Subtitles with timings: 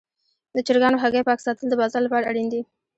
[0.55, 2.61] د چرګانو هګۍ پاک ساتل د بازار لپاره اړین دي.